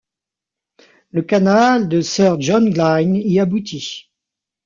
[1.11, 4.09] Le canal de Sir John Glynne y aboutit.